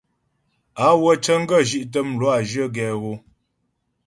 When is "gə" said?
1.49-1.57